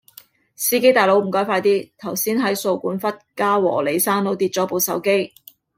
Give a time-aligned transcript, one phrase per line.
[0.55, 5.31] 司機大佬唔該快啲，頭先喺掃管笏嘉和里山路跌左部手機